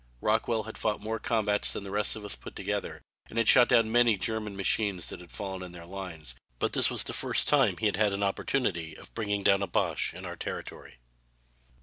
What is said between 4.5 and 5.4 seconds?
machines that had